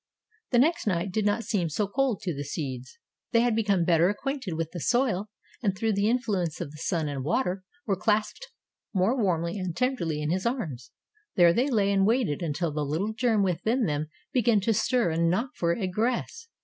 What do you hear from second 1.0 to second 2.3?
did not seem so cold